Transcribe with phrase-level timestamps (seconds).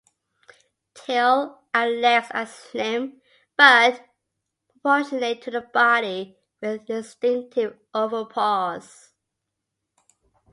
[0.95, 3.21] Tail and legs are slim
[3.55, 4.03] but
[4.71, 9.11] proportionate to the body, with distinctive oval paws.